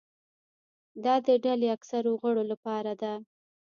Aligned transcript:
دا 1.03 1.15
د 1.27 1.29
ډلې 1.43 1.67
اکثرو 1.75 2.11
غړو 2.21 2.43
لپاره 2.51 2.91
ده. 3.01 3.13